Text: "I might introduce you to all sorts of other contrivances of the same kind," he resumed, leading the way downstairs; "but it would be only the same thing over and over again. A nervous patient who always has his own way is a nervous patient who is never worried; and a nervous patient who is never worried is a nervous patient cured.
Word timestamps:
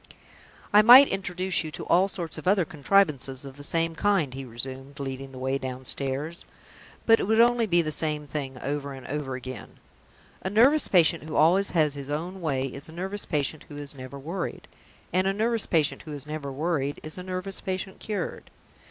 "I 0.73 0.81
might 0.81 1.09
introduce 1.09 1.63
you 1.63 1.69
to 1.73 1.85
all 1.85 2.07
sorts 2.07 2.39
of 2.39 2.47
other 2.47 2.65
contrivances 2.65 3.45
of 3.45 3.55
the 3.55 3.63
same 3.63 3.93
kind," 3.93 4.33
he 4.33 4.43
resumed, 4.45 4.99
leading 4.99 5.31
the 5.31 5.37
way 5.37 5.59
downstairs; 5.59 6.43
"but 7.05 7.19
it 7.19 7.25
would 7.27 7.37
be 7.37 7.43
only 7.43 7.65
the 7.67 7.91
same 7.91 8.25
thing 8.25 8.57
over 8.63 8.93
and 8.93 9.05
over 9.05 9.35
again. 9.35 9.77
A 10.41 10.49
nervous 10.49 10.87
patient 10.87 11.25
who 11.25 11.35
always 11.35 11.69
has 11.69 11.93
his 11.93 12.09
own 12.09 12.41
way 12.41 12.65
is 12.65 12.89
a 12.89 12.91
nervous 12.91 13.27
patient 13.27 13.65
who 13.69 13.77
is 13.77 13.93
never 13.93 14.17
worried; 14.17 14.67
and 15.13 15.27
a 15.27 15.33
nervous 15.33 15.67
patient 15.67 16.01
who 16.01 16.13
is 16.13 16.25
never 16.25 16.51
worried 16.51 16.99
is 17.03 17.19
a 17.19 17.21
nervous 17.21 17.61
patient 17.61 17.99
cured. 17.99 18.49